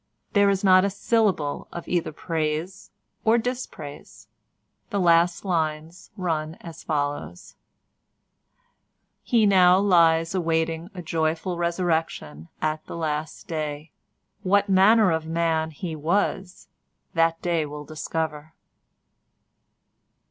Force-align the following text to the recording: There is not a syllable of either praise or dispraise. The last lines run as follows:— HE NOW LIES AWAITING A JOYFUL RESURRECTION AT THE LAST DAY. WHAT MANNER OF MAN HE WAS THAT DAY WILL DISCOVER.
There 0.33 0.49
is 0.49 0.63
not 0.63 0.83
a 0.83 0.89
syllable 0.89 1.67
of 1.71 1.87
either 1.87 2.11
praise 2.11 2.89
or 3.23 3.37
dispraise. 3.37 4.27
The 4.89 4.99
last 4.99 5.45
lines 5.45 6.09
run 6.17 6.55
as 6.59 6.81
follows:— 6.83 7.53
HE 9.21 9.45
NOW 9.45 9.79
LIES 9.79 10.33
AWAITING 10.33 10.89
A 10.95 11.03
JOYFUL 11.03 11.55
RESURRECTION 11.55 12.49
AT 12.63 12.83
THE 12.87 12.97
LAST 12.97 13.45
DAY. 13.47 13.91
WHAT 14.41 14.67
MANNER 14.69 15.11
OF 15.11 15.27
MAN 15.27 15.69
HE 15.69 15.95
WAS 15.95 16.67
THAT 17.13 17.39
DAY 17.43 17.67
WILL 17.67 17.85
DISCOVER. 17.85 18.55